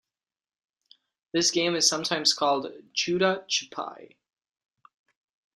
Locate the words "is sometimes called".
1.75-2.73